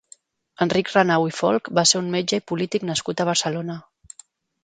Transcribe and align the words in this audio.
Enric 0.65 0.87
Renau 0.93 1.25
i 1.31 1.33
Folch 1.39 1.69
va 1.79 1.83
ser 1.91 1.99
un 2.01 2.09
metge 2.15 2.39
i 2.41 2.43
polític 2.53 2.87
nascut 2.91 3.21
a 3.21 3.27
Barcelona. 3.33 3.77